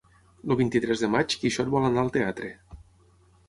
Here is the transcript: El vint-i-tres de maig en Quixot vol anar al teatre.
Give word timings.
El 0.53 0.57
vint-i-tres 0.61 1.03
de 1.03 1.11
maig 1.17 1.37
en 1.37 1.41
Quixot 1.43 1.71
vol 1.77 1.87
anar 1.93 2.05
al 2.07 2.13
teatre. 2.19 2.53